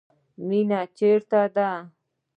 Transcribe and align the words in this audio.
مینه 0.47 0.81
چیرته 0.97 1.41
ده؟ 1.55 1.69